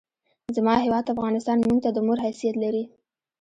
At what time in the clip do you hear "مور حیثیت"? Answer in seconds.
2.07-2.55